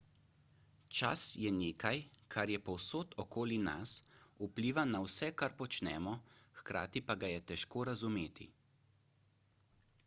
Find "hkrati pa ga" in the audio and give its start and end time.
6.63-7.33